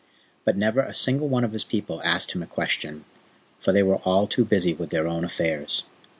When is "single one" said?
0.95-1.43